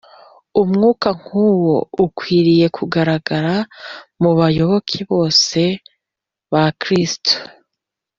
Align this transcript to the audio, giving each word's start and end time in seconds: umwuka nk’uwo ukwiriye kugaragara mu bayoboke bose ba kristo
umwuka 0.61 1.07
nk’uwo 1.19 1.75
ukwiriye 2.05 2.65
kugaragara 2.77 3.55
mu 4.21 4.31
bayoboke 4.39 4.97
bose 5.11 5.61
ba 6.51 6.65
kristo 6.81 7.33